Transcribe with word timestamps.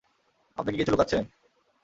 আপনি 0.57 0.69
কী 0.71 0.77
কিছু 0.77 0.91
লুকাচ্ছেন? 0.91 1.23